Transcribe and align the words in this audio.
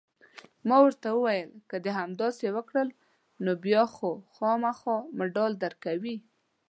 ما 0.67 0.77
ورته 0.85 1.07
وویل: 1.11 1.49
که 1.69 1.75
دې 1.83 1.91
همداسې 1.99 2.47
وکړل، 2.55 2.89
نو 3.43 3.51
بیا 3.65 3.83
خو 3.95 4.09
خامخا 4.35 4.95
مډال 5.17 5.51
درکوي. 5.63 6.17